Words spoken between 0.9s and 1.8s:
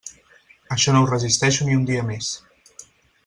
no ho resisteixo ni